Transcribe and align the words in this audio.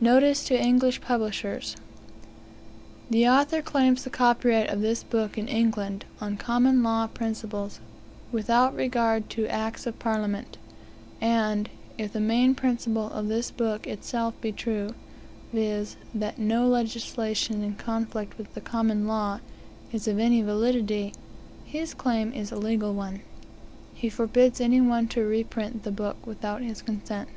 NOTICE 0.00 0.42
TO 0.44 0.58
ENGLISH 0.58 1.02
PUBLISHERS 1.02 1.76
The 3.10 3.28
author 3.28 3.60
claims 3.60 4.04
the 4.04 4.08
copyright 4.08 4.70
of 4.70 4.80
this 4.80 5.02
book 5.04 5.36
in 5.36 5.48
England, 5.48 6.06
on 6.18 6.38
Common 6.38 6.82
Law 6.82 7.08
principles, 7.08 7.78
without 8.32 8.74
regard 8.74 9.28
to 9.28 9.46
acts 9.48 9.86
of 9.86 9.98
parliament; 9.98 10.56
and 11.20 11.68
if 11.98 12.14
the 12.14 12.20
main 12.20 12.54
principle 12.54 13.10
of 13.10 13.28
the 13.28 13.52
book 13.54 13.86
itself 13.86 14.32
be 14.40 14.50
true, 14.50 14.94
viz., 15.52 15.98
that 16.14 16.38
no 16.38 16.66
legislation, 16.66 17.62
in 17.62 17.74
conflict 17.74 18.38
with 18.38 18.54
the 18.54 18.62
Common 18.62 19.06
Law, 19.06 19.40
is 19.92 20.08
of 20.08 20.18
any 20.18 20.40
validity, 20.40 21.12
his 21.66 21.92
claim 21.92 22.32
is 22.32 22.50
a 22.50 22.56
legal 22.56 22.94
one. 22.94 23.20
He 23.92 24.08
forbids 24.08 24.58
any 24.58 24.80
one 24.80 25.06
to 25.08 25.20
reprint 25.26 25.82
the 25.82 25.92
book 25.92 26.26
without 26.26 26.62
his 26.62 26.80
consent. 26.80 27.28